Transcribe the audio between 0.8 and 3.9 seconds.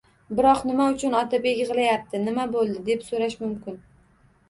uchun Otabek yig‘layapti? Nima bo‘ldi?”, deb so‘rash mumkin